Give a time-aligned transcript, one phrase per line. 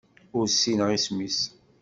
[0.37, 1.39] Ur ssineɣ isem-is.